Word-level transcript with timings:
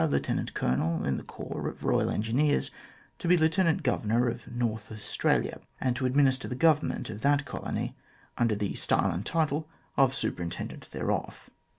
Lieutenant 0.09 0.55
Colonel 0.55 1.05
in 1.05 1.17
the 1.17 1.23
corps 1.23 1.67
of 1.67 1.83
Royal 1.83 2.09
Engineers, 2.09 2.71
to 3.19 3.27
be 3.27 3.37
Lieutenant 3.37 3.83
Governor 3.83 4.29
of 4.29 4.47
North 4.47 4.91
Australia, 4.91 5.59
and 5.79 5.95
to 5.95 6.07
administer 6.07 6.47
the 6.47 6.55
Govern 6.55 6.89
ment 6.89 7.11
of 7.11 7.21
that 7.21 7.45
colony 7.45 7.95
under 8.35 8.55
the 8.55 8.73
style 8.73 9.11
and 9.11 9.23
title 9.23 9.69
of 9.97 10.15
Superintendent 10.15 10.89
thereof." 10.89 11.51